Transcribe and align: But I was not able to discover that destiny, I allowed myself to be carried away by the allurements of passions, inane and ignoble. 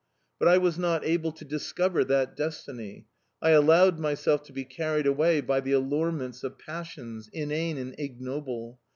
But 0.39 0.47
I 0.47 0.57
was 0.57 0.79
not 0.79 1.05
able 1.05 1.31
to 1.33 1.45
discover 1.45 2.03
that 2.05 2.35
destiny, 2.35 3.05
I 3.39 3.51
allowed 3.51 3.99
myself 3.99 4.41
to 4.45 4.51
be 4.51 4.63
carried 4.65 5.05
away 5.05 5.41
by 5.41 5.59
the 5.59 5.73
allurements 5.73 6.43
of 6.43 6.57
passions, 6.57 7.29
inane 7.31 7.77
and 7.77 7.93
ignoble. 7.99 8.79